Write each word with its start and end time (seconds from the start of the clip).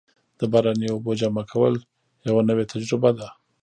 د 0.39 0.41
باراني 0.51 0.87
اوبو 0.91 1.11
جمع 1.21 1.43
کول 1.51 1.73
یوه 2.27 2.41
نوې 2.49 2.63
تجربه 2.71 3.09
ده. 3.17 3.27